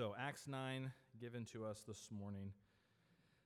[0.00, 2.52] So, Acts 9, given to us this morning.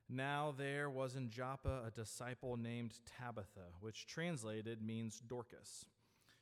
[0.08, 5.86] Now there was in Joppa a disciple named Tabitha, which translated means Dorcas.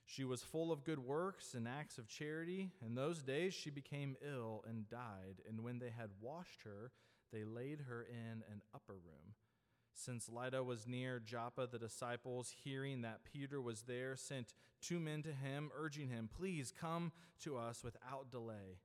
[0.05, 2.73] She was full of good works and acts of charity.
[2.85, 6.91] In those days she became ill and died, and when they had washed her,
[7.33, 9.33] they laid her in an upper room.
[9.95, 14.53] Since Lydda was near Joppa, the disciples, hearing that Peter was there, sent
[14.83, 17.13] two men to him, urging him, Please come
[17.45, 18.77] to us without delay.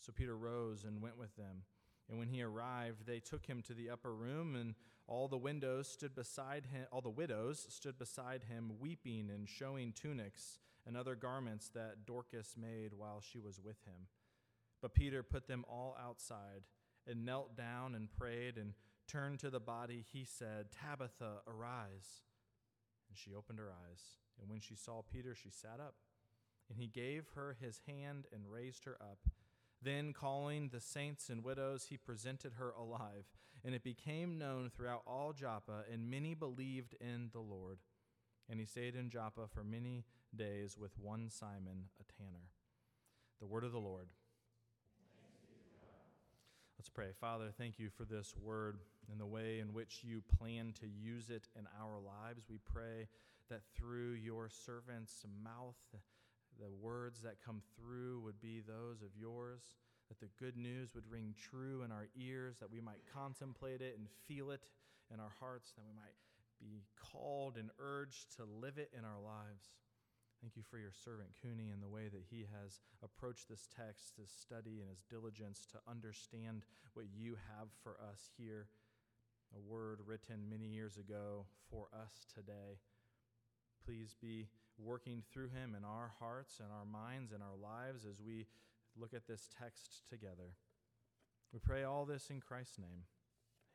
[0.00, 1.62] So Peter rose and went with them.
[2.08, 4.74] And when he arrived, they took him to the upper room, and
[5.08, 9.92] all the windows stood beside him, all the widows stood beside him, weeping and showing
[9.92, 14.06] tunics and other garments that Dorcas made while she was with him.
[14.80, 16.62] But Peter put them all outside
[17.08, 18.74] and knelt down and prayed and
[19.08, 20.04] turned to the body.
[20.12, 22.22] He said, Tabitha, arise.
[23.08, 24.02] And she opened her eyes.
[24.40, 25.94] And when she saw Peter, she sat up.
[26.68, 29.18] And he gave her his hand and raised her up.
[29.82, 33.26] Then, calling the saints and widows, he presented her alive.
[33.64, 37.78] And it became known throughout all Joppa, and many believed in the Lord.
[38.48, 42.50] And he stayed in Joppa for many days with one Simon, a tanner.
[43.40, 44.06] The word of the Lord.
[46.78, 47.08] Let's pray.
[47.20, 48.78] Father, thank you for this word
[49.10, 52.44] and the way in which you plan to use it in our lives.
[52.48, 53.08] We pray
[53.50, 55.74] that through your servant's mouth,
[56.58, 59.62] the words that come through would be those of yours,
[60.08, 63.96] that the good news would ring true in our ears, that we might contemplate it
[63.98, 64.70] and feel it
[65.12, 66.16] in our hearts, that we might
[66.60, 69.76] be called and urged to live it in our lives.
[70.40, 74.14] Thank you for your servant Cooney and the way that he has approached this text,
[74.20, 78.68] his study, and his diligence to understand what you have for us here.
[79.54, 82.78] A word written many years ago for us today.
[83.84, 88.20] Please be working through him in our hearts and our minds and our lives as
[88.20, 88.46] we
[88.98, 90.54] look at this text together.
[91.52, 93.04] We pray all this in Christ's name.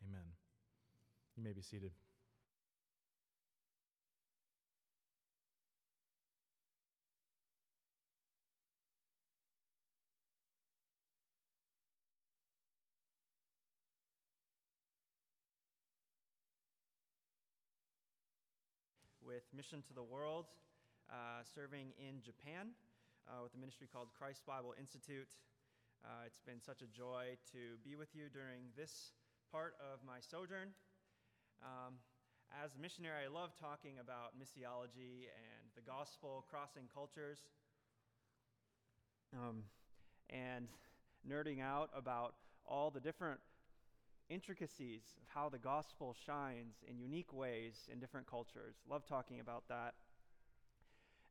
[0.07, 0.27] Amen.
[1.35, 1.91] You may be seated.
[19.31, 20.45] with Mission to the World,
[21.43, 22.71] serving in Japan
[23.27, 25.27] uh, with a ministry called Christ Bible Institute.
[26.03, 29.11] Uh, it's been such a joy to be with you during this
[29.51, 30.73] part of my sojourn.
[31.61, 31.99] Um,
[32.63, 37.39] as a missionary, I love talking about missiology and the gospel crossing cultures
[39.33, 39.63] um,
[40.29, 40.67] and
[41.27, 42.35] nerding out about
[42.65, 43.39] all the different
[44.29, 48.75] intricacies of how the gospel shines in unique ways in different cultures.
[48.89, 49.93] Love talking about that.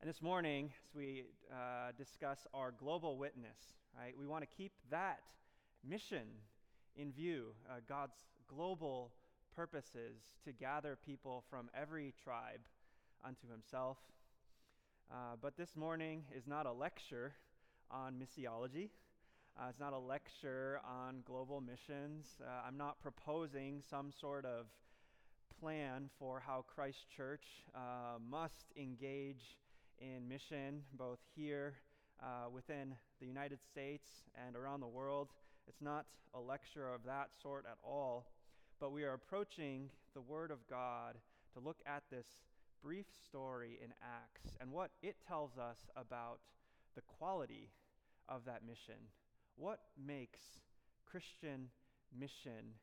[0.03, 3.59] And this morning, as we uh, discuss our global witness,
[3.95, 5.19] right, we want to keep that
[5.87, 6.27] mission
[6.97, 8.17] in view uh, God's
[8.49, 9.13] global
[9.55, 10.17] purposes
[10.47, 12.61] to gather people from every tribe
[13.23, 13.99] unto himself.
[15.13, 17.35] Uh, but this morning is not a lecture
[17.91, 18.89] on missiology.
[19.61, 22.41] Uh, it's not a lecture on global missions.
[22.41, 24.65] Uh, I'm not proposing some sort of
[25.61, 27.45] plan for how Christ Church
[27.75, 29.59] uh, must engage
[30.01, 31.75] in mission, both here
[32.23, 34.09] uh, within the United States
[34.47, 35.29] and around the world.
[35.69, 38.27] It's not a lecture of that sort at all,
[38.81, 41.17] but we are approaching the Word of God
[41.55, 42.27] to look at this
[42.83, 46.41] brief story in Acts and what it tells us about
[46.95, 47.71] the quality
[48.29, 48.97] of that mission
[49.61, 50.41] what makes
[51.05, 51.69] Christian
[52.19, 52.75] mission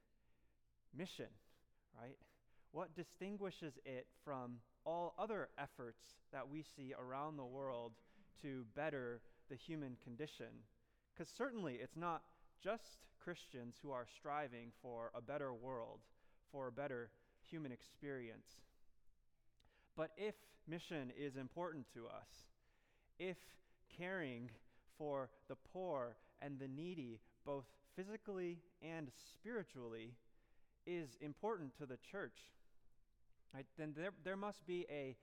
[0.95, 1.31] mission,
[1.99, 2.17] right?
[2.72, 7.91] What distinguishes it from all other efforts that we see around the world
[8.41, 10.47] to better the human condition?
[11.13, 12.21] Because certainly it's not
[12.63, 15.99] just Christians who are striving for a better world,
[16.51, 17.09] for a better
[17.49, 18.47] human experience.
[19.97, 20.35] But if
[20.67, 22.29] mission is important to us,
[23.19, 23.37] if
[23.97, 24.49] caring
[24.97, 27.65] for the poor and the needy, both
[27.95, 30.13] physically and spiritually,
[30.85, 32.37] is important to the church,
[33.53, 35.16] right, then there, there must be a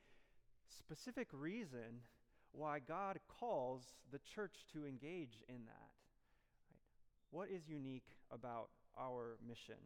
[0.68, 2.02] specific reason
[2.52, 3.82] why God calls
[4.12, 5.90] the church to engage in that.
[6.70, 6.80] Right?
[7.30, 8.68] What is unique about
[8.98, 9.80] our mission?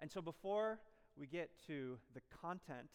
[0.00, 0.78] And so, before
[1.16, 2.88] we get to the content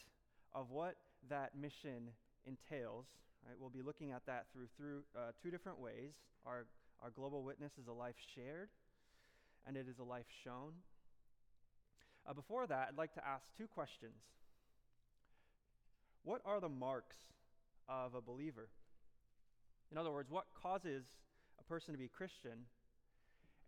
[0.54, 0.96] of what
[1.30, 2.10] that mission
[2.46, 3.06] entails,
[3.46, 3.56] Right?
[3.60, 6.14] We'll be looking at that through, through uh, two different ways.
[6.46, 6.66] Our,
[7.02, 8.70] our global witness is a life shared,
[9.68, 10.74] and it is a life shown.
[12.28, 14.16] Uh, before that, I'd like to ask two questions.
[16.24, 17.18] What are the marks
[17.88, 18.68] of a believer?
[19.92, 21.06] In other words, what causes
[21.60, 22.66] a person to be Christian,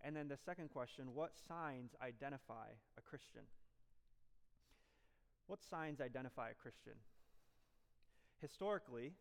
[0.04, 2.68] And then the second question what signs identify
[2.98, 3.42] a Christian?
[5.48, 6.94] What signs identify a Christian?
[8.40, 9.14] Historically,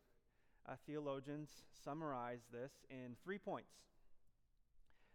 [0.68, 1.48] uh, theologians
[1.84, 3.72] summarize this in three points.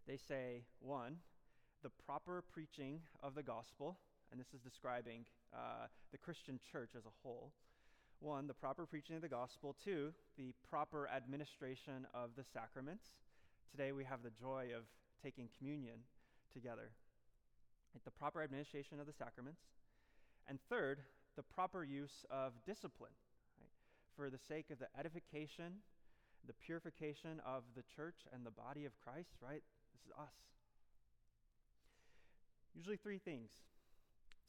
[0.08, 1.18] They say, one,
[1.84, 3.98] the proper preaching of the gospel,
[4.32, 7.52] and this is describing uh, the Christian church as a whole.
[8.20, 9.76] One, the proper preaching of the gospel.
[9.84, 13.06] Two, the proper administration of the sacraments.
[13.72, 14.84] Today we have the joy of
[15.24, 15.98] taking communion
[16.54, 16.92] together.
[18.06, 19.62] The proper administration of the sacraments.
[20.48, 21.00] And third,
[21.36, 23.12] the proper use of discipline
[23.60, 23.70] right,
[24.16, 25.82] for the sake of the edification,
[26.48, 29.64] the purification of the church and the body of Christ, right?
[29.94, 30.34] This is us.
[32.76, 33.50] Usually, three things.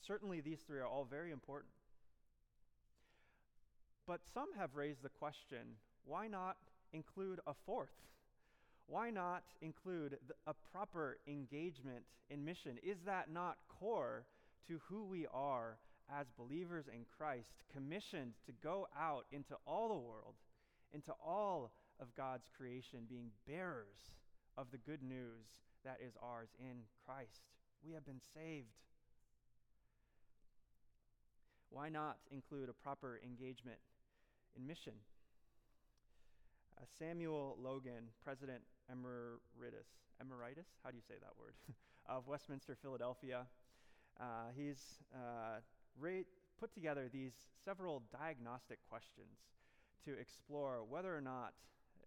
[0.06, 1.72] Certainly, these three are all very important.
[4.06, 6.56] But some have raised the question why not
[6.93, 7.94] include a fourth?
[8.87, 12.78] Why not include a proper engagement in mission?
[12.82, 14.26] Is that not core
[14.66, 15.78] to who we are
[16.12, 20.34] as believers in Christ, commissioned to go out into all the world,
[20.93, 24.16] into all of God's creation, being bearers
[24.58, 25.46] of the good news
[25.84, 27.43] that is ours in Christ?
[27.87, 28.75] We have been saved.
[31.72, 33.78] Why not include a proper engagement
[34.56, 34.92] in mission.
[36.76, 38.60] Uh, Samuel Logan, President
[38.90, 39.88] Emeritus,
[40.20, 41.54] Emeritus, how do you say that word,
[42.06, 43.46] of Westminster, Philadelphia,
[44.20, 45.60] uh, he's uh,
[45.98, 46.28] ra-
[46.60, 47.32] put together these
[47.64, 49.48] several diagnostic questions
[50.04, 51.54] to explore whether or not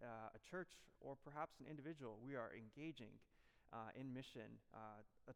[0.04, 0.70] uh, a church
[1.02, 3.12] or perhaps an individual we are engaging
[3.74, 5.32] uh, in mission, uh,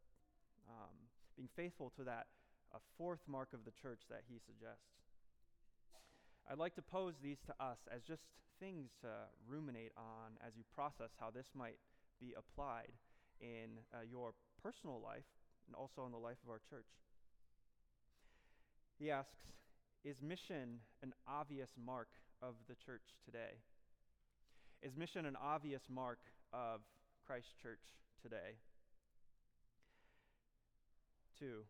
[0.68, 0.94] um,
[1.36, 2.26] being faithful to that
[2.96, 4.94] fourth mark of the church that he suggests.
[6.50, 8.22] I'd like to pose these to us as just
[8.58, 9.08] things to
[9.48, 11.78] ruminate on as you process how this might
[12.20, 12.92] be applied
[13.40, 15.24] in uh, your personal life
[15.66, 16.90] and also in the life of our church.
[18.98, 19.48] He asks
[20.04, 22.08] Is mission an obvious mark
[22.42, 23.62] of the church today?
[24.82, 26.18] Is mission an obvious mark
[26.52, 26.80] of
[27.26, 27.84] Christ Church
[28.22, 28.56] today?
[31.38, 31.64] Two,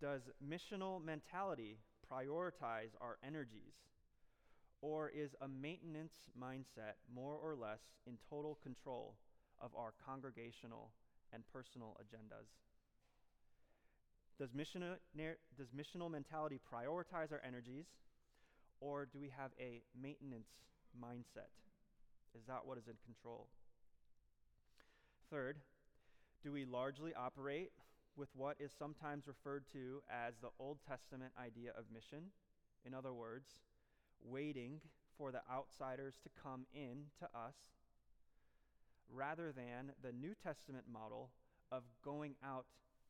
[0.00, 1.78] does missional mentality
[2.10, 3.74] prioritize our energies
[4.82, 9.16] or is a maintenance mindset more or less in total control
[9.60, 10.90] of our congregational
[11.32, 12.46] and personal agendas?
[14.38, 14.96] Does, missional,
[15.56, 17.86] does missional mentality prioritize our energies,
[18.80, 20.50] or do we have a maintenance
[21.02, 21.48] mindset?
[22.34, 23.48] Is that what is in control?
[25.30, 25.56] Third,
[26.44, 27.72] do we largely operate
[28.16, 32.32] with what is sometimes referred to as the Old Testament idea of mission?
[32.84, 33.46] In other words,
[34.24, 34.80] waiting
[35.16, 37.54] for the outsiders to come in to us
[39.12, 41.30] rather than the New Testament model
[41.70, 42.66] of going out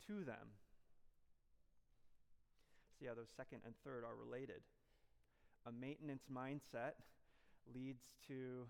[0.07, 0.55] to them.
[2.99, 4.63] See how those second and third are related.
[5.67, 6.93] A maintenance mindset
[7.75, 8.67] leads to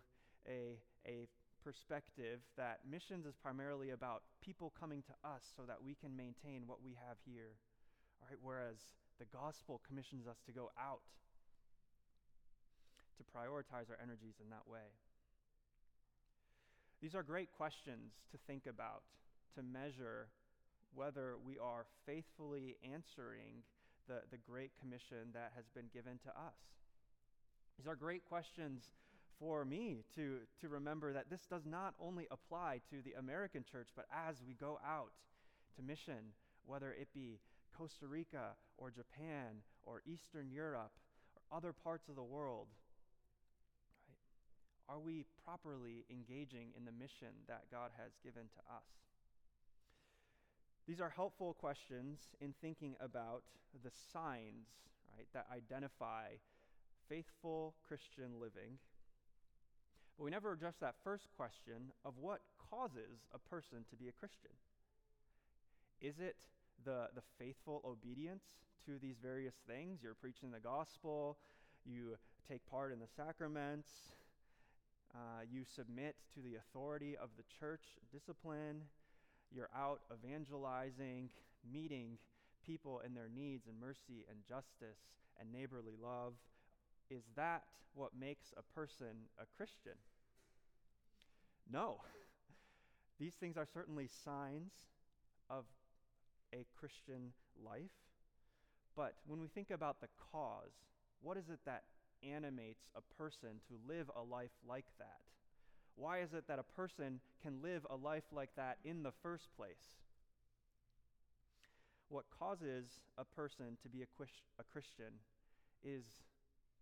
[0.48, 1.28] a, a
[1.66, 6.62] perspective that missions is primarily about people coming to us so that we can maintain
[6.70, 7.58] what we have here.
[8.22, 8.78] All right, whereas
[9.18, 11.02] the gospel commissions us to go out
[13.18, 14.94] to prioritize our energies in that way?
[17.02, 19.02] These are great questions to think about,
[19.58, 20.30] to measure
[20.94, 23.66] whether we are faithfully answering
[24.06, 26.62] the, the Great Commission that has been given to us.
[27.76, 28.86] These are great questions
[29.38, 33.88] for me to, to remember that this does not only apply to the American church,
[33.94, 35.12] but as we go out
[35.76, 36.32] to mission,
[36.64, 37.38] whether it be
[37.76, 40.92] Costa Rica or Japan or Eastern Europe
[41.34, 42.68] or other parts of the world,
[44.88, 48.86] are we properly engaging in the mission that God has given to us?
[50.86, 53.42] These are helpful questions in thinking about
[53.82, 54.68] the signs
[55.16, 56.38] right, that identify
[57.08, 58.78] faithful Christian living.
[60.16, 64.12] But we never address that first question of what causes a person to be a
[64.12, 64.50] Christian.
[66.00, 66.36] Is it
[66.84, 68.44] the, the faithful obedience
[68.86, 70.00] to these various things?
[70.02, 71.36] You're preaching the gospel,
[71.84, 72.16] you
[72.48, 73.88] take part in the sacraments,
[75.14, 77.82] uh, you submit to the authority of the church
[78.12, 78.82] discipline.
[79.50, 81.30] You're out evangelizing,
[81.72, 82.18] meeting
[82.66, 84.98] people in their needs and mercy and justice
[85.40, 86.34] and neighborly love.
[87.10, 87.62] Is that
[87.94, 89.98] what makes a person a Christian?
[91.70, 92.00] No.
[93.18, 94.72] These things are certainly signs
[95.48, 95.64] of
[96.52, 97.32] a Christian
[97.64, 97.90] life.
[98.94, 100.72] But when we think about the cause,
[101.22, 101.84] what is it that
[102.22, 105.20] animates a person to live a life like that?
[105.96, 109.48] Why is it that a person can live a life like that in the first
[109.56, 109.96] place?
[112.08, 115.12] What causes a person to be a, Christian
[115.82, 116.04] is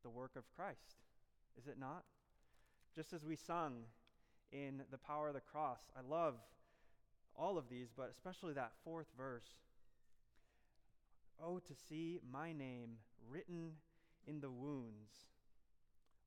[0.05, 0.97] the work of Christ,
[1.59, 2.05] is it not?
[2.95, 3.85] Just as we sung
[4.53, 6.35] in The Power of the Cross, I love
[7.35, 9.49] all of these, but especially that fourth verse.
[11.43, 13.73] Oh, to see my name written
[14.27, 15.11] in the wounds.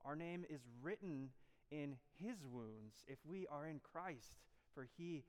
[0.04, 1.30] Our name is written
[1.72, 4.42] in his wounds if we are in Christ,
[4.74, 5.24] for he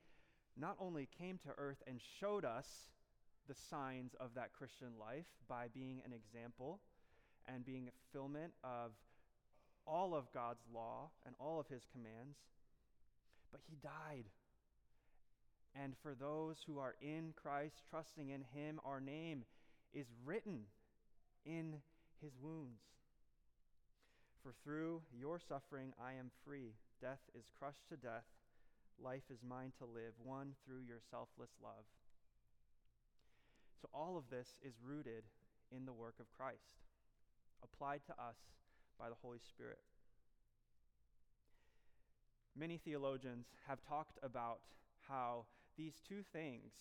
[0.56, 2.88] not only came to earth and showed us
[3.46, 6.80] the signs of that Christian life by being an example
[7.52, 8.92] and being a fulfillment of
[9.86, 12.36] all of God's law and all of his commands,
[13.50, 14.24] but he died.
[15.74, 19.44] And for those who are in Christ, trusting in him, our name
[19.94, 20.60] is written
[21.46, 21.76] in
[22.20, 22.82] his wounds.
[24.42, 26.74] For through your suffering I am free.
[27.00, 28.24] Death is crushed to death.
[29.02, 31.86] Life is mine to live, won through your selfless love.
[33.80, 35.22] So, all of this is rooted
[35.70, 36.82] in the work of Christ,
[37.62, 38.36] applied to us
[38.98, 39.78] by the Holy Spirit.
[42.56, 44.58] Many theologians have talked about
[45.08, 45.44] how
[45.76, 46.72] these two things,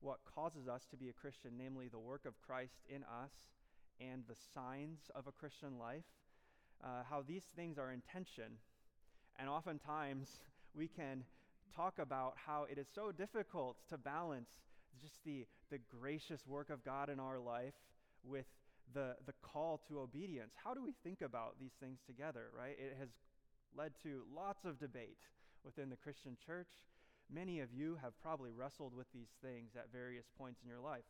[0.00, 3.32] what causes us to be a Christian, namely the work of Christ in us
[4.00, 6.04] and the signs of a Christian life,
[6.84, 8.58] uh, how these things are in tension.
[9.38, 10.28] And oftentimes
[10.74, 11.24] we can
[11.74, 14.50] talk about how it is so difficult to balance
[15.00, 17.74] just the, the gracious work of God in our life
[18.24, 18.46] with
[18.94, 20.52] the, the call to obedience.
[20.62, 22.76] How do we think about these things together, right?
[22.78, 23.08] It has
[23.76, 25.18] led to lots of debate
[25.64, 26.68] within the Christian church.
[27.32, 31.04] Many of you have probably wrestled with these things at various points in your life.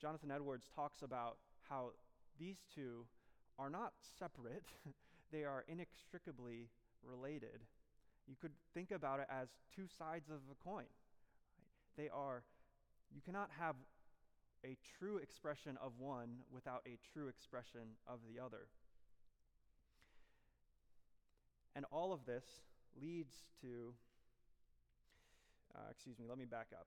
[0.00, 1.92] Jonathan Edwards talks about how
[2.38, 3.06] these two
[3.58, 4.64] are not separate,
[5.32, 6.68] they are inextricably
[7.02, 7.64] related.
[8.28, 10.84] You could think about it as two sides of a coin.
[11.96, 12.42] They are,
[13.14, 13.76] you cannot have
[14.66, 18.66] a true expression of one without a true expression of the other.
[21.76, 22.44] And all of this
[23.00, 23.94] leads to,
[25.74, 26.86] uh, excuse me, let me back up.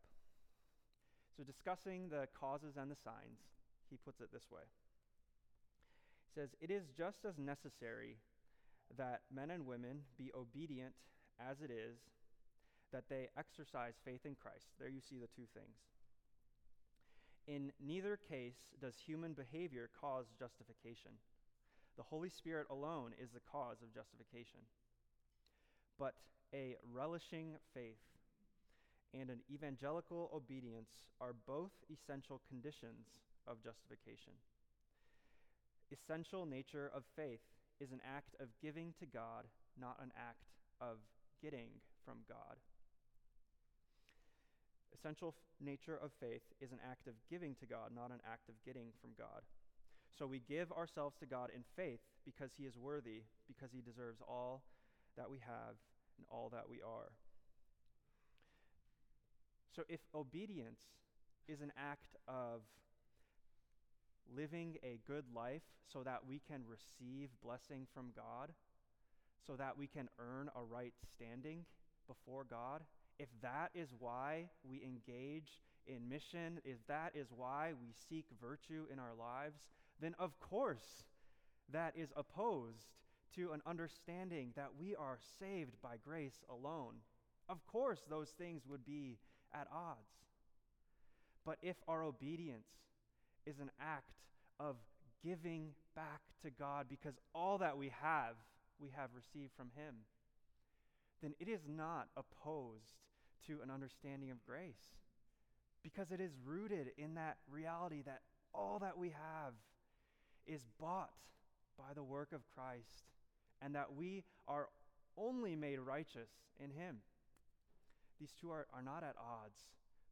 [1.38, 3.40] So, discussing the causes and the signs,
[3.90, 4.64] he puts it this way.
[6.28, 8.18] He says, It is just as necessary
[8.98, 10.94] that men and women be obedient
[11.40, 11.98] as it is
[12.92, 14.66] that they exercise faith in Christ.
[14.80, 15.78] There you see the two things.
[17.50, 21.18] In neither case does human behavior cause justification.
[21.98, 24.60] The Holy Spirit alone is the cause of justification.
[25.98, 26.14] But
[26.54, 28.06] a relishing faith
[29.16, 33.08] and an evangelical obedience are both essential conditions
[33.48, 34.34] of justification.
[35.92, 37.42] Essential nature of faith
[37.80, 40.46] is an act of giving to God, not an act
[40.80, 40.98] of
[41.42, 41.70] getting
[42.06, 42.58] from God.
[44.94, 48.56] Essential nature of faith is an act of giving to God, not an act of
[48.66, 49.42] getting from God.
[50.18, 54.22] So we give ourselves to God in faith because he is worthy, because he deserves
[54.28, 54.64] all
[55.16, 55.76] that we have
[56.18, 57.12] and all that we are.
[59.76, 60.82] So if obedience
[61.48, 62.62] is an act of
[64.36, 68.52] living a good life so that we can receive blessing from God,
[69.46, 71.66] so that we can earn a right standing
[72.08, 72.82] before God,
[73.20, 78.86] if that is why we engage in mission, if that is why we seek virtue
[78.92, 79.60] in our lives,
[80.02, 81.04] then of course
[81.72, 82.88] that is opposed
[83.36, 86.96] to an understanding that we are saved by grace alone.
[87.48, 89.18] Of course, those things would be
[89.54, 89.98] at odds.
[91.46, 92.68] But if our obedience
[93.46, 94.12] is an act
[94.60, 94.76] of
[95.24, 98.36] giving back to God because all that we have,
[98.80, 99.96] we have received from Him,
[101.22, 102.96] then it is not opposed
[103.48, 104.96] to an understanding of grace
[105.84, 108.22] because it is rooted in that reality that
[108.54, 109.54] all that we have
[110.46, 111.12] is bought
[111.78, 113.04] by the work of Christ
[113.62, 114.68] and that we are
[115.18, 116.30] only made righteous
[116.60, 116.98] in Him.
[118.20, 119.64] These two are, are not at odds,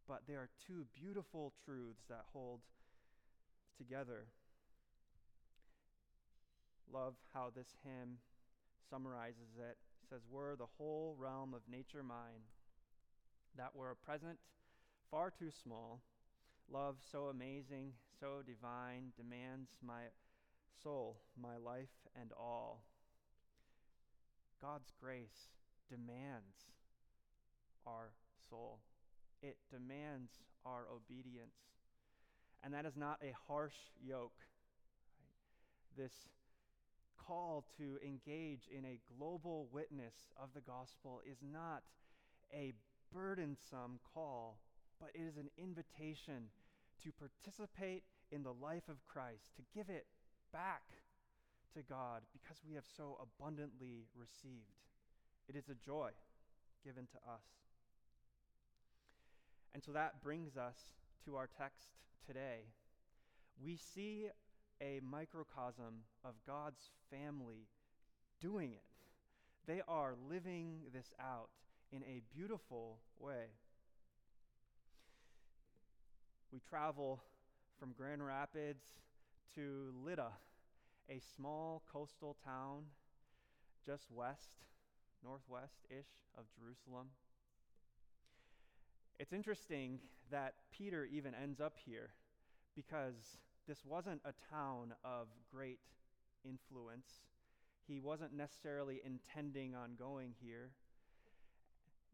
[0.08, 2.62] but they are two beautiful truths that hold
[3.78, 4.28] together.
[6.92, 8.18] Love how this hymn
[8.90, 9.78] summarizes it.
[10.04, 12.48] It says, Were the whole realm of nature mine,
[13.58, 14.38] that were a present
[15.10, 16.02] far too small,
[16.72, 20.04] love so amazing, so divine, demands my
[20.84, 22.84] soul, my life, and all.
[24.62, 25.50] God's grace
[25.90, 26.72] demands
[27.86, 28.12] our
[28.50, 28.80] soul,
[29.42, 30.32] it demands
[30.66, 31.56] our obedience.
[32.64, 34.34] And that is not a harsh yoke.
[35.96, 36.12] This
[37.18, 41.84] call to engage in a global witness of the gospel is not
[42.54, 42.74] a
[43.14, 44.60] burdensome call,
[45.00, 46.50] but it is an invitation
[47.04, 50.06] to participate in the life of Christ, to give it
[50.52, 50.84] back
[51.76, 54.82] to God because we have so abundantly received.
[55.48, 56.10] It is a joy
[56.84, 57.44] given to us.
[59.74, 60.76] And so that brings us
[61.26, 61.90] to our text
[62.26, 62.66] today.
[63.64, 64.28] We see
[64.82, 67.68] a microcosm of God's family
[68.42, 68.82] doing it.
[69.66, 71.50] They are living this out
[71.92, 73.46] in a beautiful way.
[76.52, 77.22] We travel
[77.80, 78.86] from Grand Rapids
[79.56, 80.32] to Lydda,
[81.10, 82.84] a small coastal town
[83.86, 84.50] just west,
[85.24, 87.08] northwest ish of Jerusalem.
[89.20, 92.10] It's interesting that Peter even ends up here
[92.76, 95.80] because this wasn't a town of great
[96.46, 97.08] influence.
[97.88, 100.72] He wasn't necessarily intending on going here.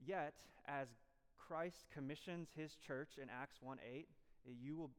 [0.05, 0.33] Yet,
[0.67, 0.87] as
[1.37, 4.07] Christ commissions his church in Acts 1 8,
[4.61, 4.91] you will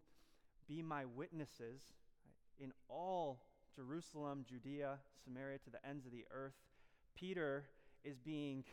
[0.69, 1.81] be my witnesses
[2.59, 3.41] in all
[3.75, 6.55] Jerusalem, Judea, Samaria, to the ends of the earth.
[7.15, 7.65] Peter
[8.05, 8.65] is being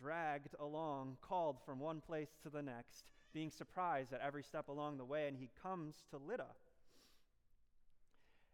[0.00, 4.98] dragged along, called from one place to the next, being surprised at every step along
[4.98, 6.46] the way, and he comes to Lydda.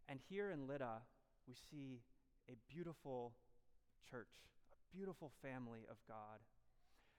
[0.09, 1.03] And here in Lydda,
[1.49, 2.01] we see
[2.49, 3.33] a beautiful
[4.11, 4.29] church,
[4.73, 6.41] a beautiful family of God.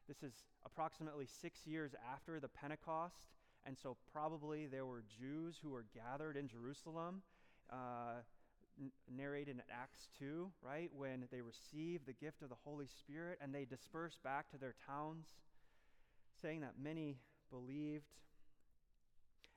[0.08, 0.34] This is
[0.66, 3.28] approximately six years after the Pentecost,
[3.66, 7.22] and so probably there were Jews who were gathered in Jerusalem.
[7.72, 8.22] Uh,
[9.16, 10.90] narrated in Acts 2, right?
[10.96, 14.76] When they received the gift of the Holy Spirit and they dispersed back to their
[14.88, 15.28] towns,
[16.42, 17.18] saying that many
[17.52, 18.06] believed.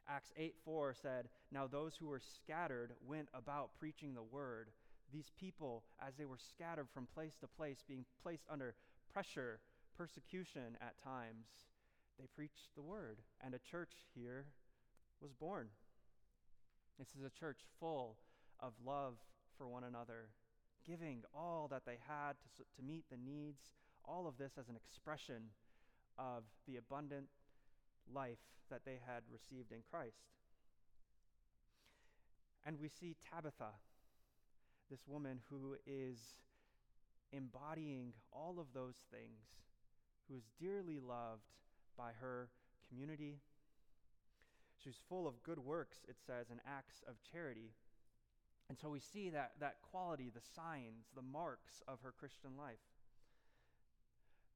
[0.09, 4.69] Acts 8 4 said, Now those who were scattered went about preaching the word.
[5.13, 8.75] These people, as they were scattered from place to place, being placed under
[9.13, 9.61] pressure,
[9.97, 11.47] persecution at times,
[12.19, 13.19] they preached the word.
[13.45, 14.47] And a church here
[15.21, 15.69] was born.
[16.99, 18.17] This is a church full
[18.61, 19.15] of love
[19.57, 20.29] for one another,
[20.87, 23.63] giving all that they had to, to meet the needs,
[24.05, 25.51] all of this as an expression
[26.19, 27.29] of the abundant
[28.13, 28.39] life
[28.71, 30.37] that they had received in Christ.
[32.65, 33.73] And we see Tabitha,
[34.91, 36.19] this woman who is
[37.33, 39.45] embodying all of those things,
[40.29, 41.47] who is dearly loved
[41.97, 42.49] by her
[42.89, 43.39] community.
[44.83, 47.73] She's full of good works, it says, and acts of charity.
[48.69, 52.83] And so we see that, that quality, the signs, the marks of her Christian life.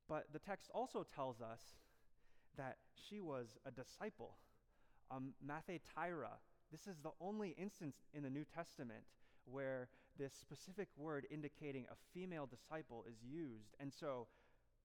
[0.09, 1.61] But the text also tells us
[2.57, 2.79] that
[3.09, 4.35] she was a disciple,
[5.11, 6.39] um, Mathetria.
[6.73, 9.05] This is the only instance in the New Testament
[9.45, 13.75] where this specific word indicating a female disciple is used.
[13.79, 14.27] And so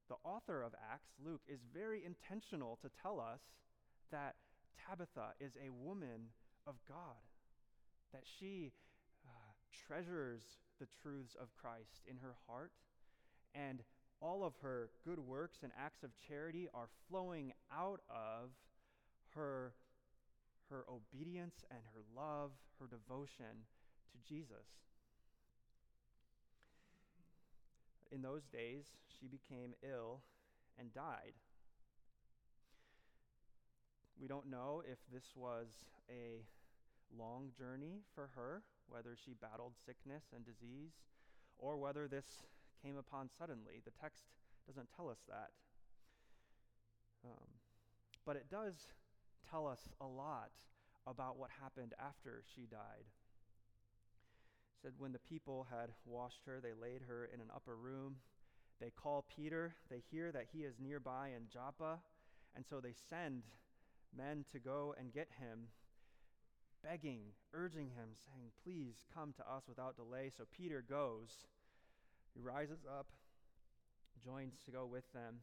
[0.08, 3.42] the author of Acts, Luke, is very intentional to tell us
[4.12, 4.36] that
[4.88, 6.30] Tabitha is a woman
[6.68, 7.24] of God,
[8.14, 8.72] that she
[9.26, 9.30] uh,
[9.88, 10.42] treasures
[10.80, 12.72] the truths of Christ in her heart,
[13.54, 13.82] and
[14.22, 18.52] all of her good works and acts of charity are flowing out of
[19.36, 19.74] her,
[20.70, 23.66] her obedience and her love, her devotion
[24.12, 24.68] to Jesus.
[28.12, 28.86] In those days,
[29.20, 30.22] she became ill
[30.80, 31.34] and died.
[34.20, 35.68] We don't know if this was
[36.10, 36.46] a
[37.18, 40.94] long journey for her whether she battled sickness and disease,
[41.58, 42.26] or whether this
[42.84, 43.82] came upon suddenly.
[43.84, 44.24] The text
[44.68, 45.52] doesn't tell us that.
[47.24, 47.48] Um,
[48.26, 48.76] but it does
[49.50, 50.52] tell us a lot
[51.08, 53.06] about what happened after she died.
[54.86, 58.18] Said when the people had washed her, they laid her in an upper room.
[58.80, 59.74] They call Peter.
[59.90, 61.98] They hear that he is nearby in Joppa,
[62.56, 63.42] and so they send
[64.16, 65.70] men to go and get him
[66.84, 67.22] begging,
[67.52, 70.30] urging him, saying, Please come to us without delay.
[70.38, 71.48] So Peter goes.
[72.36, 73.08] He rises up,
[74.24, 75.40] joins to go with them.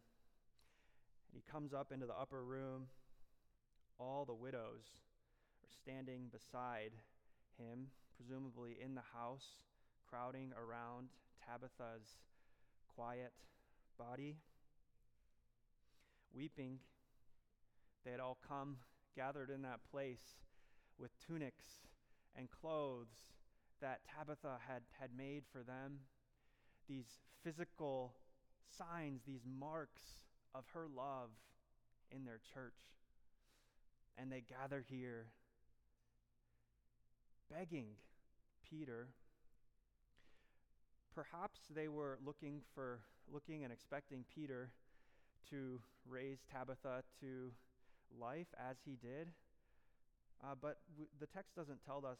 [1.32, 2.86] And he comes up into the upper room.
[3.98, 4.86] All the widows
[5.64, 6.92] are standing beside
[7.58, 9.60] him, presumably in the house,
[10.08, 11.08] crowding around
[11.46, 12.18] Tabitha's
[12.94, 13.32] quiet
[13.98, 14.36] body,
[16.34, 16.78] weeping.
[18.04, 18.76] They had all come,
[19.16, 20.40] gathered in that place
[20.98, 21.64] with tunics
[22.36, 23.32] and clothes
[23.80, 26.00] that Tabitha had, had made for them,
[26.88, 27.06] these
[27.42, 28.14] physical
[28.78, 30.02] signs, these marks
[30.54, 31.30] of her love
[32.10, 32.72] in their church.
[34.16, 35.26] And they gather here,
[37.52, 37.86] begging
[38.68, 39.08] Peter
[41.14, 43.00] Perhaps they were looking for
[43.32, 44.70] looking and expecting Peter
[45.50, 47.50] to raise Tabitha to
[48.18, 49.28] life as he did.
[50.42, 52.18] Uh, but w- the text doesn't tell us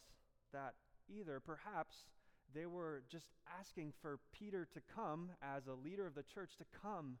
[0.53, 0.75] that
[1.09, 1.39] either.
[1.39, 2.05] Perhaps
[2.53, 3.27] they were just
[3.59, 7.17] asking for Peter to come as a leader of the church to come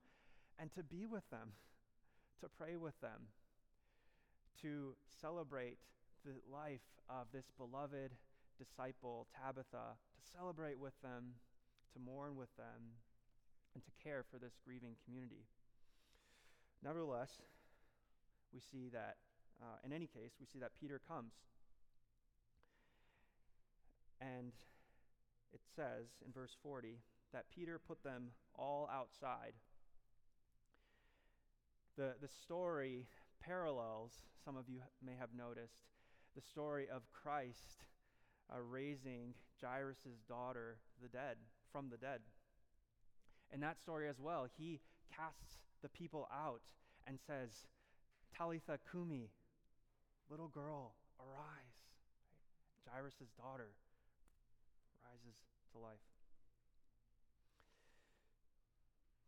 [0.59, 1.53] and to be with them,
[2.39, 3.29] to pray with them,
[4.61, 5.77] to celebrate
[6.23, 8.11] the life of this beloved
[8.57, 11.35] disciple, Tabitha, to celebrate with them,
[11.93, 12.97] to mourn with them,
[13.75, 15.45] and to care for this grieving community.
[16.83, 17.41] Nevertheless,
[18.53, 19.17] we see that,
[19.61, 21.33] uh, in any case, we see that Peter comes.
[24.21, 24.53] And
[25.53, 26.99] it says in verse 40
[27.33, 29.53] that Peter put them all outside.
[31.97, 33.07] The, the story
[33.41, 35.92] parallels, some of you may have noticed,
[36.35, 37.85] the story of Christ
[38.51, 41.37] uh, raising Jairus' daughter, the dead,
[41.71, 42.21] from the dead.
[43.53, 44.79] In that story as well, he
[45.15, 46.61] casts the people out
[47.05, 47.67] and says,
[48.35, 49.29] Talitha Kumi,
[50.29, 51.83] little girl, arise.
[52.89, 53.69] Jairus' daughter
[55.05, 55.37] rises
[55.71, 56.01] to life.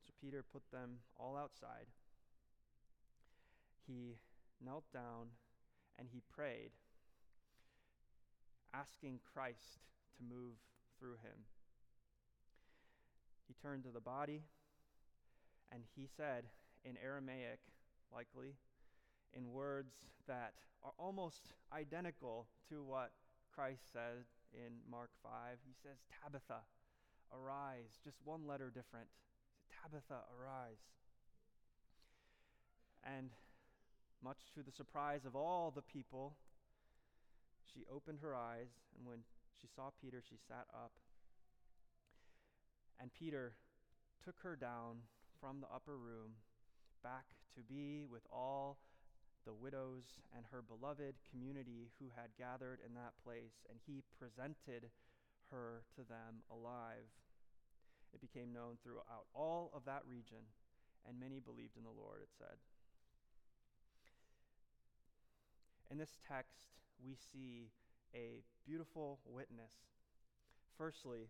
[0.05, 1.87] So Peter put them all outside.
[3.87, 4.17] He
[4.63, 5.27] knelt down
[5.99, 6.71] and he prayed,
[8.79, 9.79] asking Christ
[10.17, 10.55] to move
[10.99, 11.45] through him.
[13.47, 14.41] He turned to the body
[15.71, 16.45] and he said
[16.83, 17.59] in Aramaic,
[18.13, 18.55] likely,
[19.33, 19.95] in words
[20.27, 23.11] that are almost identical to what
[23.53, 25.31] Christ said in Mark 5.
[25.65, 26.61] He says, Tabitha,
[27.33, 27.99] arise.
[28.03, 29.07] Just one letter different.
[29.69, 30.83] Tabitha, arise.
[33.03, 33.29] And
[34.23, 36.35] much to the surprise of all the people,
[37.71, 39.19] she opened her eyes, and when
[39.59, 40.91] she saw Peter, she sat up.
[42.99, 43.55] And Peter
[44.23, 45.03] took her down
[45.39, 46.39] from the upper room
[47.03, 48.77] back to be with all
[49.45, 54.89] the widows and her beloved community who had gathered in that place, and he presented
[55.51, 57.13] her to them alive.
[58.13, 60.49] It became known throughout all of that region,
[61.07, 62.57] and many believed in the Lord, it said.
[65.91, 67.69] In this text, we see
[68.13, 69.73] a beautiful witness.
[70.77, 71.29] Firstly,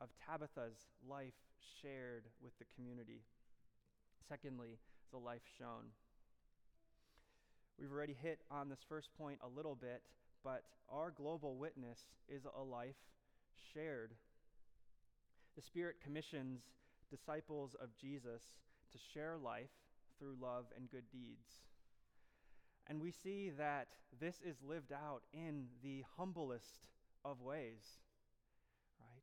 [0.00, 0.76] of Tabitha's
[1.08, 1.34] life
[1.82, 3.22] shared with the community.
[4.28, 4.78] Secondly,
[5.12, 5.92] the life shown.
[7.78, 10.02] We've already hit on this first point a little bit,
[10.42, 12.96] but our global witness is a life
[13.72, 14.12] shared.
[15.56, 16.62] The Spirit commissions
[17.10, 18.42] disciples of Jesus
[18.92, 19.70] to share life
[20.18, 21.62] through love and good deeds.
[22.88, 23.88] And we see that
[24.20, 26.86] this is lived out in the humblest
[27.24, 27.82] of ways,
[29.00, 29.22] right?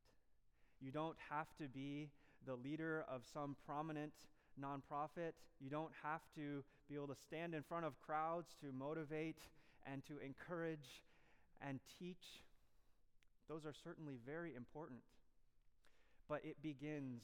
[0.80, 2.10] You don't have to be
[2.44, 4.12] the leader of some prominent
[4.60, 5.32] nonprofit.
[5.60, 9.38] You don't have to be able to stand in front of crowds to motivate
[9.86, 11.04] and to encourage
[11.66, 12.42] and teach.
[13.48, 15.00] Those are certainly very important.
[16.28, 17.22] But it begins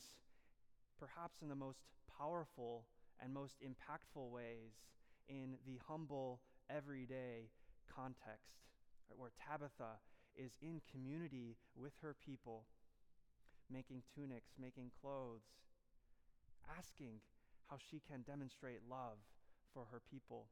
[1.00, 1.80] perhaps in the most
[2.18, 2.84] powerful
[3.20, 4.72] and most impactful ways
[5.28, 7.50] in the humble, everyday
[7.94, 8.56] context,
[9.08, 10.00] right, where Tabitha
[10.36, 12.64] is in community with her people,
[13.70, 15.42] making tunics, making clothes,
[16.78, 17.20] asking
[17.68, 19.18] how she can demonstrate love
[19.74, 20.46] for her people.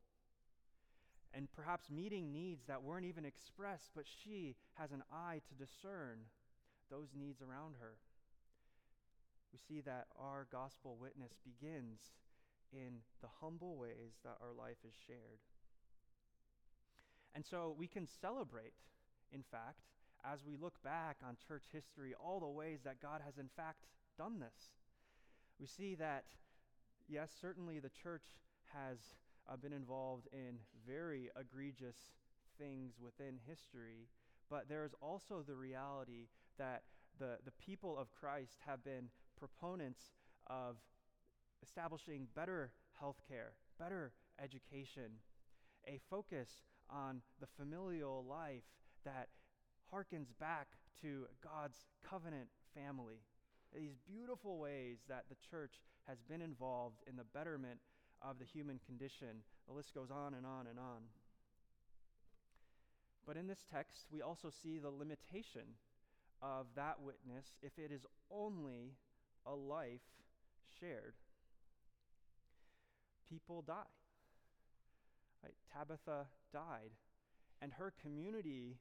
[1.33, 6.19] And perhaps meeting needs that weren't even expressed, but she has an eye to discern
[6.91, 7.95] those needs around her.
[9.53, 12.01] We see that our gospel witness begins
[12.73, 15.41] in the humble ways that our life is shared.
[17.35, 18.75] And so we can celebrate,
[19.33, 19.81] in fact,
[20.25, 23.85] as we look back on church history, all the ways that God has, in fact,
[24.19, 24.71] done this.
[25.61, 26.25] We see that,
[27.09, 28.25] yes, certainly the church
[28.73, 28.99] has
[29.49, 31.97] uh, been involved in very egregious
[32.59, 34.09] things within history,
[34.51, 36.83] but there is also the reality that
[37.19, 40.01] the, the people of Christ have been proponents
[40.49, 40.77] of
[41.63, 45.21] establishing better health care, better education,
[45.87, 46.49] a focus
[46.91, 48.65] on the familial life
[49.05, 49.29] that
[49.93, 50.69] harkens back
[51.03, 53.21] to God's covenant family.
[53.75, 55.75] These beautiful ways that the church
[56.07, 57.81] has been involved in the betterment
[58.23, 59.43] of the human condition.
[59.69, 61.03] The list goes on and on and on.
[63.27, 65.75] But in this text, we also see the limitation
[66.41, 68.93] of that witness if it is only
[69.45, 70.07] a life
[70.81, 71.15] shared.
[73.31, 73.83] People die.
[75.43, 75.55] Right?
[75.73, 76.91] Tabitha died,
[77.61, 78.79] and her community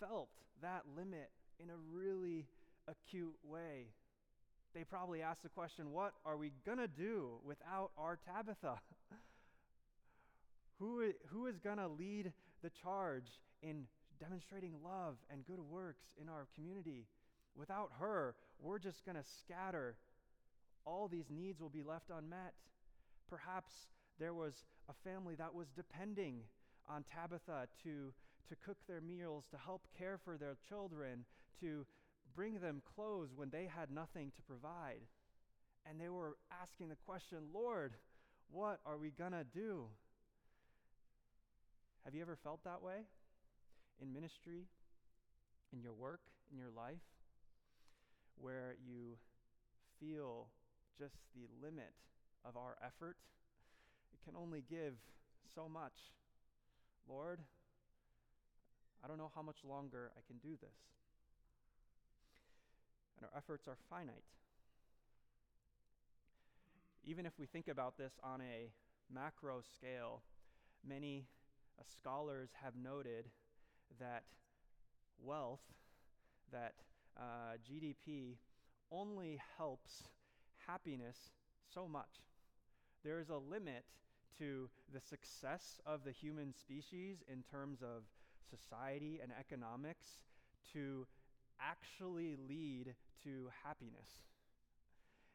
[0.00, 0.28] felt
[0.62, 2.46] that limit in a really
[2.88, 3.88] acute way.
[4.74, 8.78] They probably asked the question, What are we going to do without our Tabitha?
[10.78, 13.84] who, who is going to lead the charge in
[14.20, 17.06] demonstrating love and good works in our community?
[17.56, 19.96] Without her, we're just going to scatter.
[20.84, 22.52] All these needs will be left unmet.
[23.28, 23.72] Perhaps
[24.18, 26.42] there was a family that was depending
[26.88, 28.12] on Tabitha to,
[28.48, 31.24] to cook their meals, to help care for their children,
[31.60, 31.86] to
[32.34, 35.02] bring them clothes when they had nothing to provide.
[35.88, 37.94] And they were asking the question, Lord,
[38.50, 39.86] what are we going to do?
[42.04, 43.06] Have you ever felt that way
[44.00, 44.66] in ministry,
[45.72, 46.20] in your work,
[46.52, 47.02] in your life,
[48.36, 49.16] where you
[49.98, 50.46] feel
[50.98, 51.92] just the limit
[52.46, 53.16] of our effort?
[54.12, 54.94] It can only give
[55.54, 56.12] so much.
[57.08, 57.40] Lord,
[59.04, 60.78] I don't know how much longer I can do this.
[63.18, 64.24] And our efforts are finite.
[67.04, 68.70] Even if we think about this on a
[69.12, 70.22] macro scale,
[70.86, 71.28] many
[71.78, 73.26] uh, scholars have noted
[74.00, 74.24] that
[75.22, 75.60] wealth,
[76.52, 76.74] that
[77.16, 78.36] uh, GDP,
[78.90, 80.02] only helps
[80.66, 81.30] happiness
[81.72, 82.22] so much.
[83.06, 83.84] There is a limit
[84.40, 88.02] to the success of the human species in terms of
[88.50, 90.08] society and economics
[90.72, 91.06] to
[91.60, 94.10] actually lead to happiness.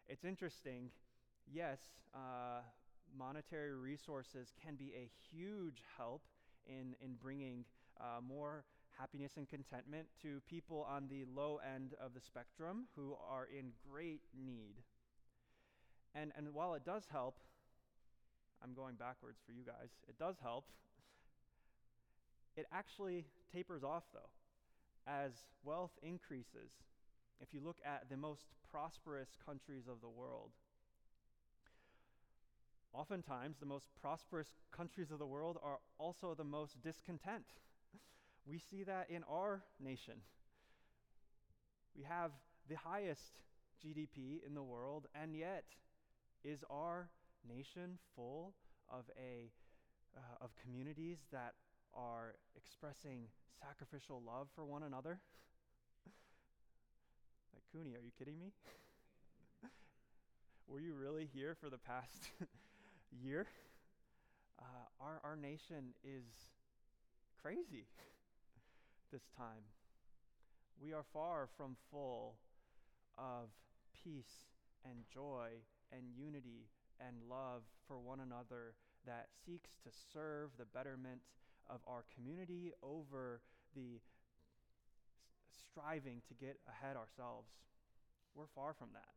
[0.10, 0.90] It's interesting,
[1.50, 1.80] yes,
[2.14, 2.60] uh,
[3.18, 6.24] monetary resources can be a huge help
[6.68, 7.64] in, in bringing
[8.02, 8.66] uh, more
[9.00, 13.72] happiness and contentment to people on the low end of the spectrum who are in
[13.90, 14.76] great need.
[16.14, 17.36] And, and while it does help,
[18.64, 19.90] I'm going backwards for you guys.
[20.08, 20.66] It does help.
[22.56, 24.30] It actually tapers off, though,
[25.08, 25.32] as
[25.64, 26.72] wealth increases.
[27.40, 30.52] If you look at the most prosperous countries of the world,
[32.94, 37.46] oftentimes the most prosperous countries of the world are also the most discontent.
[38.46, 40.16] We see that in our nation.
[41.96, 42.32] We have
[42.70, 43.40] the highest
[43.84, 45.64] GDP in the world, and yet,
[46.44, 47.10] is our
[47.48, 48.54] nation full
[48.90, 49.52] of a
[50.16, 51.54] uh, of communities that
[51.94, 53.28] are expressing
[53.60, 55.20] sacrificial love for one another?
[57.54, 58.52] like Cooney, are you kidding me?
[60.68, 62.30] Were you really here for the past
[63.24, 63.48] year?
[64.60, 64.64] Uh,
[65.00, 66.26] our, our nation is
[67.42, 67.86] crazy
[69.12, 69.64] this time.
[70.82, 72.36] We are far from full
[73.18, 73.50] of
[74.04, 74.50] peace
[74.86, 75.50] and joy
[75.92, 76.70] and unity
[77.06, 78.74] and love for one another
[79.06, 81.22] that seeks to serve the betterment
[81.70, 83.42] of our community over
[83.76, 84.00] the
[85.72, 87.50] striving to get ahead ourselves.
[88.36, 89.14] We're far from that.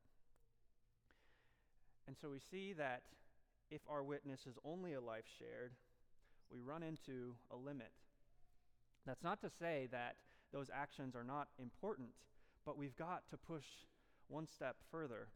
[2.07, 3.03] And so we see that
[3.71, 5.73] if our witness is only a life shared,
[6.53, 7.91] we run into a limit.
[9.07, 10.17] That's not to say that
[10.53, 12.09] those actions are not important,
[12.65, 13.65] but we've got to push
[14.29, 15.29] one step further.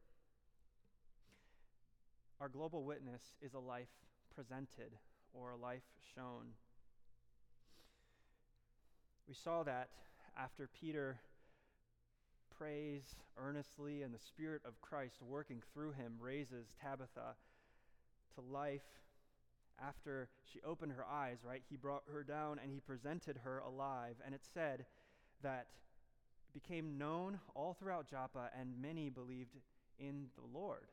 [2.41, 3.89] Our global witness is a life
[4.35, 4.93] presented
[5.33, 5.83] or a life
[6.15, 6.53] shown.
[9.27, 9.89] We saw that
[10.39, 11.19] after Peter
[12.57, 13.03] prays
[13.37, 17.35] earnestly and the Spirit of Christ working through him raises Tabitha
[18.35, 18.83] to life.
[19.81, 24.17] After she opened her eyes, right, he brought her down and he presented her alive.
[24.25, 24.87] And it said
[25.43, 25.67] that
[26.49, 29.57] it became known all throughout Joppa, and many believed
[29.99, 30.89] in the Lord.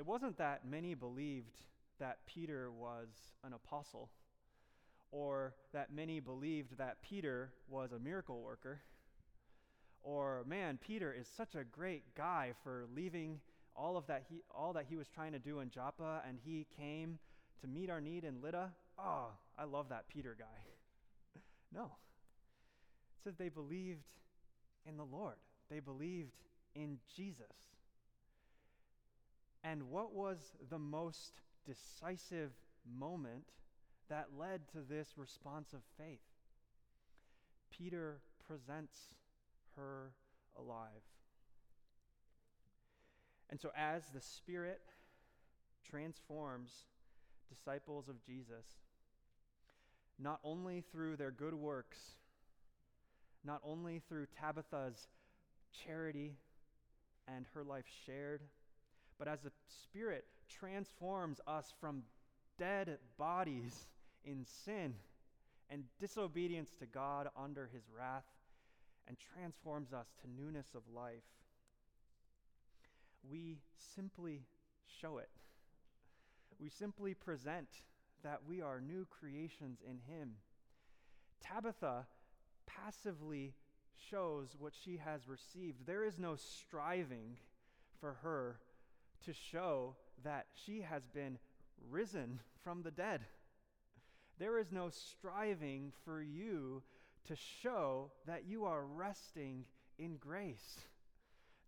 [0.00, 1.60] It wasn't that many believed
[1.98, 3.08] that Peter was
[3.44, 4.08] an apostle
[5.12, 8.80] or that many believed that Peter was a miracle worker
[10.02, 13.40] or man Peter is such a great guy for leaving
[13.76, 16.66] all of that he all that he was trying to do in Joppa and he
[16.78, 17.18] came
[17.60, 18.70] to meet our need in Lydda.
[18.98, 19.26] Oh
[19.58, 20.46] I love that Peter guy.
[21.74, 21.84] No.
[21.84, 24.06] It says they believed
[24.86, 25.36] in the Lord.
[25.68, 26.32] They believed
[26.74, 27.52] in Jesus
[29.62, 30.38] and what was
[30.70, 32.52] the most decisive
[32.98, 33.44] moment
[34.08, 36.20] that led to this response of faith?
[37.70, 39.14] Peter presents
[39.76, 40.12] her
[40.58, 41.02] alive.
[43.50, 44.80] And so, as the Spirit
[45.88, 46.70] transforms
[47.48, 48.66] disciples of Jesus,
[50.18, 51.98] not only through their good works,
[53.44, 55.08] not only through Tabitha's
[55.84, 56.36] charity
[57.26, 58.42] and her life shared,
[59.20, 62.02] but as the Spirit transforms us from
[62.58, 63.86] dead bodies
[64.24, 64.94] in sin
[65.68, 68.24] and disobedience to God under his wrath
[69.06, 71.22] and transforms us to newness of life.
[73.30, 73.58] We
[73.94, 74.40] simply
[75.00, 75.28] show it.
[76.58, 77.68] We simply present
[78.24, 80.32] that we are new creations in Him.
[81.42, 82.06] Tabitha
[82.66, 83.54] passively
[84.10, 85.86] shows what she has received.
[85.86, 87.36] There is no striving
[88.00, 88.60] for her
[89.26, 91.38] to show that she has been
[91.90, 93.20] risen from the dead.
[94.38, 96.82] There is no striving for you
[97.28, 99.64] to show that you are resting
[99.98, 100.80] in grace.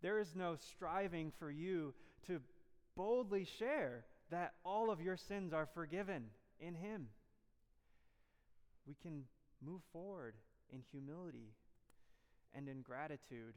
[0.01, 1.93] There is no striving for you
[2.27, 2.39] to
[2.95, 6.25] boldly share that all of your sins are forgiven
[6.59, 7.07] in Him.
[8.87, 9.23] We can
[9.65, 10.33] move forward
[10.71, 11.53] in humility
[12.55, 13.53] and in gratitude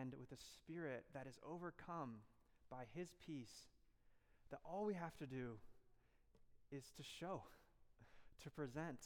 [0.00, 2.14] and with a spirit that is overcome
[2.74, 3.68] by His peace,
[4.50, 5.52] that all we have to do
[6.72, 7.42] is to show,
[8.42, 8.98] to present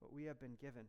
[0.00, 0.84] what we have been given.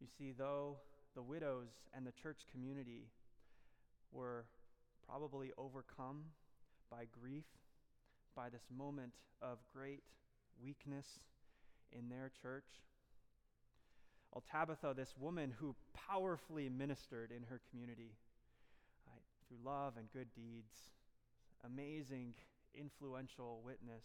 [0.00, 0.78] You see, though
[1.14, 3.08] the widows and the church community
[4.12, 4.46] were
[5.06, 6.22] probably overcome
[6.90, 7.44] by grief,
[8.34, 9.12] by this moment
[9.42, 10.02] of great
[10.62, 11.06] weakness
[11.92, 12.64] in their church.
[14.32, 15.74] Well, Tabitha, this woman who
[16.08, 18.12] powerfully ministered in her community
[19.50, 20.92] through love and good deeds,
[21.64, 22.34] amazing,
[22.74, 24.04] influential witness.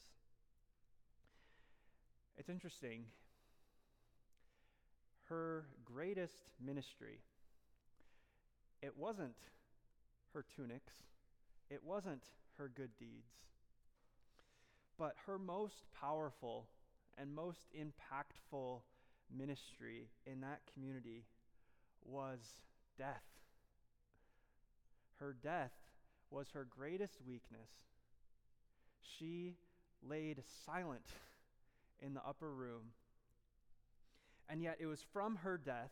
[2.38, 3.06] It's interesting.
[5.30, 7.20] Her greatest ministry,
[8.82, 9.36] it wasn't
[10.34, 10.94] her tunics,
[11.70, 12.24] it wasn't
[12.58, 13.32] her good deeds,
[14.98, 16.68] but her most powerful
[17.18, 18.82] and most impactful
[19.36, 21.26] ministry in that community
[22.04, 22.40] was
[22.98, 23.24] death.
[25.20, 25.72] Her death
[26.30, 27.70] was her greatest weakness.
[29.02, 29.56] She
[30.08, 31.06] laid silent
[32.02, 32.92] in the upper room.
[34.50, 35.92] And yet, it was from her death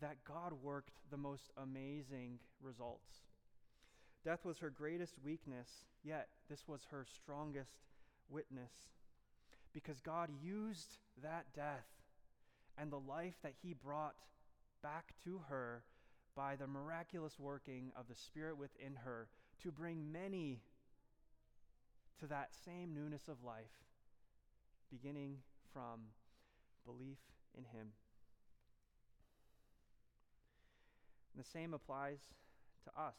[0.00, 3.22] that God worked the most amazing results.
[4.24, 5.68] Death was her greatest weakness,
[6.02, 7.80] yet, this was her strongest
[8.30, 8.72] witness.
[9.72, 11.86] Because God used that death
[12.78, 14.14] and the life that He brought
[14.82, 15.82] back to her
[16.36, 19.28] by the miraculous working of the Spirit within her
[19.62, 20.60] to bring many
[22.20, 23.84] to that same newness of life
[24.90, 25.36] beginning
[25.72, 26.00] from
[26.84, 27.18] belief
[27.56, 27.88] in Him.
[31.34, 32.20] And the same applies
[32.84, 33.16] to us.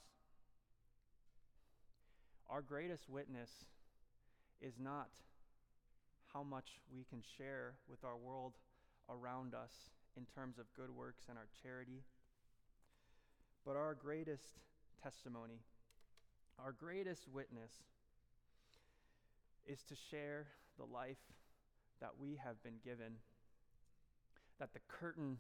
[2.50, 3.50] Our greatest witness
[4.62, 5.10] is not
[6.34, 8.54] how much we can share with our world
[9.10, 9.72] around us
[10.18, 12.04] in terms of good works and our charity,
[13.66, 14.60] but our greatest
[15.02, 15.62] testimony,
[16.60, 17.72] our greatest witness,
[19.66, 20.48] is to share
[20.78, 21.18] the life
[22.00, 23.14] that we have been given,
[24.60, 25.38] that the curtain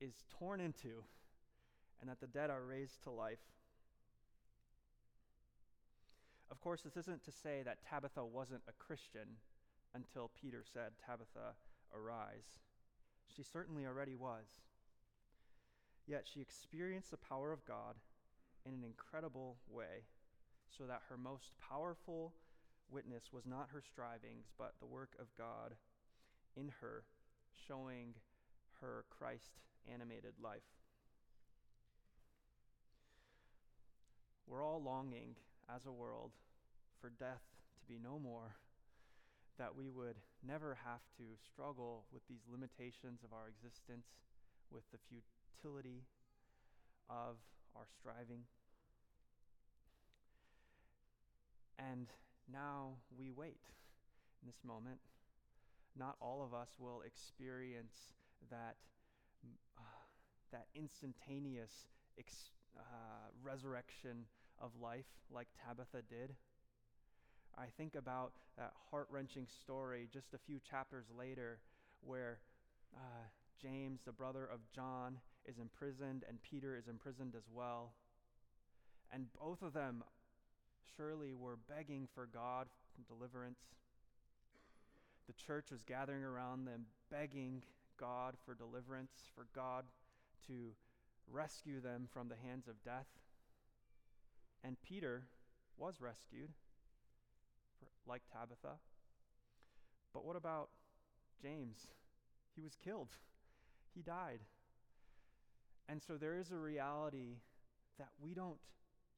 [0.00, 1.04] is torn into,
[2.00, 3.38] and that the dead are raised to life.
[6.50, 9.38] Of course, this isn't to say that Tabitha wasn't a Christian
[9.94, 11.54] until Peter said, Tabitha,
[11.94, 12.58] arise.
[13.34, 14.46] She certainly already was.
[16.06, 17.96] Yet she experienced the power of God
[18.66, 20.06] in an incredible way,
[20.76, 22.32] so that her most powerful
[22.90, 25.74] witness was not her strivings, but the work of God
[26.56, 27.04] in her,
[27.66, 28.14] showing
[28.80, 29.60] her Christ
[29.92, 30.62] animated life.
[34.46, 35.36] We're all longing
[35.74, 36.32] as a world
[37.00, 37.42] for death
[37.78, 38.56] to be no more,
[39.58, 44.06] that we would never have to struggle with these limitations of our existence,
[44.72, 46.04] with the futility
[47.08, 47.36] of
[47.76, 48.44] our striving.
[51.78, 52.08] And
[52.50, 53.60] now we wait
[54.42, 55.00] in this moment
[55.96, 58.14] not all of us will experience
[58.50, 58.76] that,
[59.78, 59.82] uh,
[60.50, 62.82] that instantaneous ex- uh,
[63.42, 64.24] resurrection
[64.60, 66.34] of life like Tabitha did.
[67.58, 71.58] I think about that heart wrenching story just a few chapters later
[72.00, 72.38] where
[72.94, 73.28] uh,
[73.62, 77.92] James, the brother of John, is imprisoned and Peter is imprisoned as well.
[79.12, 80.02] And both of them
[80.96, 82.68] surely were begging for God
[83.08, 83.60] deliverance.
[85.26, 87.62] The church was gathering around them, begging
[87.98, 89.84] God for deliverance, for God
[90.46, 90.72] to
[91.30, 93.06] rescue them from the hands of death.
[94.64, 95.24] And Peter
[95.76, 96.50] was rescued,
[98.06, 98.76] like Tabitha.
[100.12, 100.70] But what about
[101.40, 101.86] James?
[102.54, 103.08] He was killed,
[103.94, 104.40] he died.
[105.88, 107.36] And so there is a reality
[107.98, 108.58] that we don't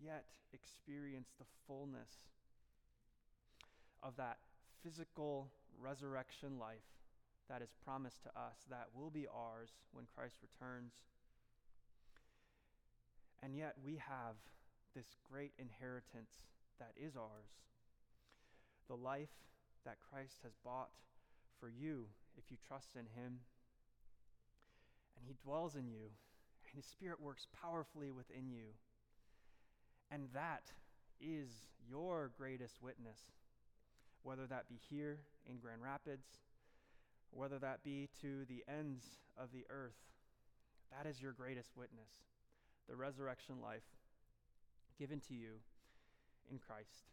[0.00, 2.10] yet experience the fullness
[4.02, 4.38] of that
[4.82, 5.48] physical
[5.80, 6.84] resurrection life
[7.48, 10.92] that is promised to us that will be ours when Christ returns.
[13.42, 14.36] And yet we have
[14.94, 16.32] this great inheritance
[16.78, 17.48] that is ours
[18.88, 19.32] the life
[19.84, 20.90] that Christ has bought
[21.58, 22.06] for you
[22.36, 23.40] if you trust in Him.
[25.16, 26.10] And He dwells in you,
[26.66, 28.74] and His Spirit works powerfully within you.
[30.10, 30.72] And that
[31.20, 31.50] is
[31.88, 33.18] your greatest witness,
[34.22, 36.26] whether that be here in Grand Rapids,
[37.30, 39.04] whether that be to the ends
[39.36, 39.98] of the earth.
[40.96, 42.10] That is your greatest witness,
[42.88, 43.82] the resurrection life
[44.98, 45.60] given to you
[46.50, 47.10] in Christ.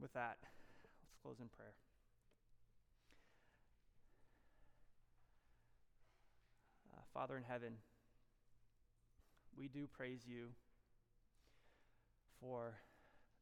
[0.00, 1.74] With that, let's close in prayer.
[7.12, 7.74] Father in heaven,
[9.56, 10.48] we do praise you
[12.40, 12.74] for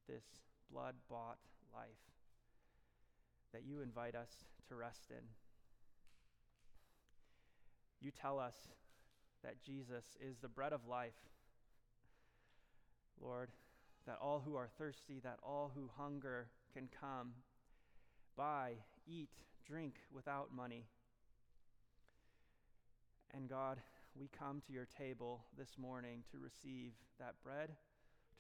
[0.09, 0.25] this
[0.73, 1.39] blood bought
[1.75, 1.89] life
[3.53, 4.31] that you invite us
[4.69, 5.25] to rest in.
[8.01, 8.57] You tell us
[9.45, 11.13] that Jesus is the bread of life.
[13.21, 13.51] Lord,
[14.07, 17.33] that all who are thirsty, that all who hunger can come,
[18.37, 18.75] buy,
[19.07, 19.31] eat,
[19.67, 20.87] drink without money.
[23.35, 23.79] And God,
[24.19, 27.71] we come to your table this morning to receive that bread,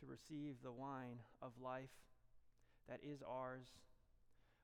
[0.01, 1.93] to receive the wine of life
[2.89, 3.67] that is ours.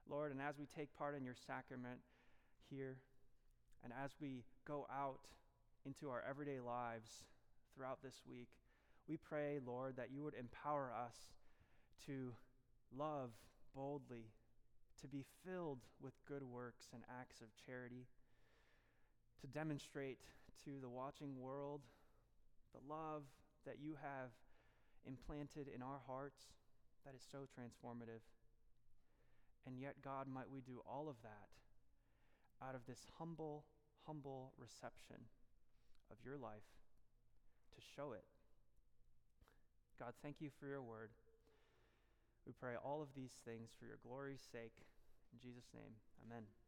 [0.08, 2.00] Lord, and as we take part in your sacrament
[2.70, 2.96] here,
[3.82, 5.28] and as we go out
[5.84, 7.10] into our everyday lives
[7.74, 8.48] throughout this week,
[9.06, 11.16] we pray, Lord, that you would empower us
[12.06, 12.32] to
[12.96, 13.30] love
[13.74, 14.30] boldly,
[15.02, 18.06] to be filled with good works and acts of charity,
[19.44, 20.18] to demonstrate
[20.64, 21.82] to the watching world
[22.72, 23.24] the love
[23.66, 24.32] that you have
[25.06, 26.40] implanted in our hearts
[27.04, 28.24] that is so transformative.
[29.66, 31.52] And yet, God, might we do all of that
[32.66, 33.64] out of this humble,
[34.06, 35.28] humble reception
[36.10, 36.64] of your life
[37.74, 38.24] to show it
[39.98, 41.10] God, thank you for your word.
[42.46, 44.82] We pray all of these things for your glory's sake.
[45.32, 45.94] In Jesus' name,
[46.26, 46.63] amen.